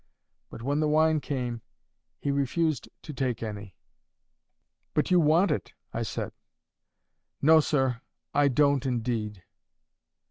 [0.49, 1.61] But when the wine came,
[2.17, 3.75] he refused to take any.
[4.95, 6.31] "But you want it," I said.
[7.39, 8.01] "No, sir,
[8.33, 9.43] I don't, indeed."